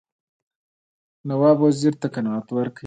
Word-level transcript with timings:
نواب 1.27 1.57
وزیر 1.65 1.93
ته 2.01 2.07
قناعت 2.15 2.47
ورکړي. 2.53 2.79